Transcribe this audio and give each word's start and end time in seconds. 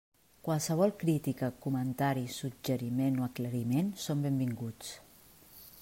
Qualsevol 0.45 0.93
crítica, 1.03 1.49
comentari, 1.65 2.25
suggeriment 2.39 3.21
o 3.21 3.27
aclariment 3.29 3.93
són 4.07 4.29
benvinguts. 4.29 4.97